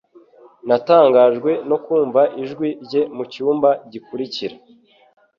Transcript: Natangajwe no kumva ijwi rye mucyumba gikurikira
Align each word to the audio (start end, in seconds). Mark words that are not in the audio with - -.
Natangajwe 0.67 1.51
no 1.69 1.77
kumva 1.85 2.21
ijwi 2.43 2.69
rye 2.85 3.01
mucyumba 3.15 3.69
gikurikira 3.91 4.55